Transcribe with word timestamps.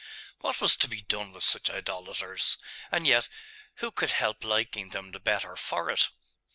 What 0.39 0.59
was 0.61 0.75
to 0.77 0.87
be 0.87 1.03
done 1.03 1.31
with 1.31 1.43
such 1.43 1.69
idolaters? 1.69 2.57
And 2.91 3.05
yet 3.05 3.29
who 3.75 3.91
could 3.91 4.13
help 4.13 4.43
liking 4.43 4.89
them 4.89 5.11
the 5.11 5.19
better 5.19 5.55
for 5.55 5.91
it? 5.91 6.09